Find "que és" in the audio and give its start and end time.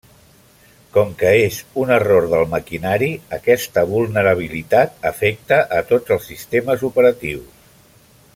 1.19-1.59